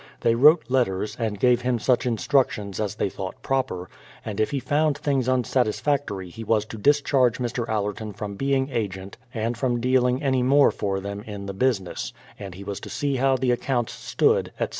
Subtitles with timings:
[0.21, 3.87] They wrote letters, and gave him such instructions as they thought proper—
[4.25, 7.69] and if he found things unsatisfactory he was to discharge Mr.
[7.69, 12.55] Allerton from being agent and from dealing any more for them in the business, and
[12.55, 14.69] he was to see how the accounts stood, etc.